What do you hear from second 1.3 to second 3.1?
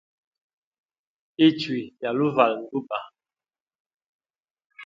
Ichwi yali uvala nduba.